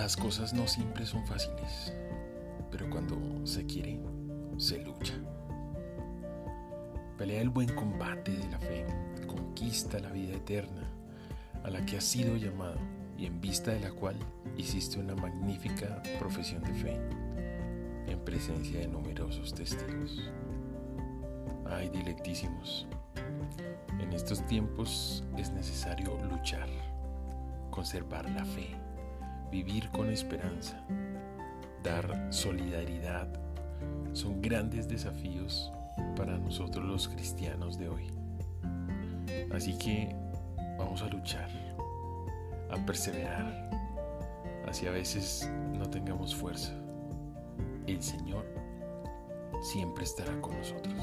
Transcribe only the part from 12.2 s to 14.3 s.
llamado y en vista de la cual